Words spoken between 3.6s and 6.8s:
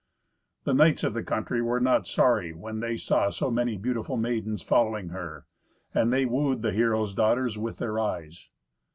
beautiful maidens following her, and they wooed the